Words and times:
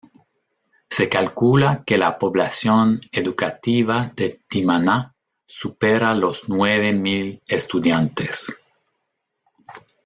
Se 0.89 1.07
calcula 1.09 1.83
que 1.85 1.95
la 1.95 2.17
población 2.17 3.01
educativa 3.11 4.11
de 4.15 4.41
Timaná 4.49 5.13
supera 5.45 6.15
los 6.15 6.49
nueve 6.49 6.91
mil 6.91 7.39
estudiantes. 7.47 8.49